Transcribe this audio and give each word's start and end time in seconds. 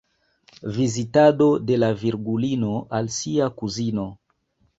Vizitado 0.77 1.45
de 1.59 1.77
la 1.83 1.89
Virgulino 1.99 2.73
al 3.01 3.11
sia 3.19 3.53
kuzino. 3.61 4.09